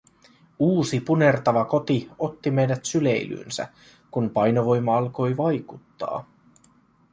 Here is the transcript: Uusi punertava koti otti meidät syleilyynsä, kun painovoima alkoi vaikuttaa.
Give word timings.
Uusi 0.67 0.99
punertava 1.09 1.65
koti 1.65 1.97
otti 2.27 2.51
meidät 2.51 2.85
syleilyynsä, 2.85 3.67
kun 4.11 4.29
painovoima 4.29 4.97
alkoi 4.97 5.37
vaikuttaa. 5.37 6.25